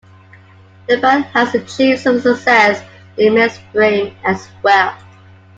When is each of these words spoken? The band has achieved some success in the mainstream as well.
The 0.87 0.97
band 0.97 1.25
has 1.25 1.53
achieved 1.53 1.99
some 1.99 2.21
success 2.21 2.81
in 3.19 3.35
the 3.35 3.39
mainstream 3.39 4.15
as 4.25 4.47
well. 4.63 4.97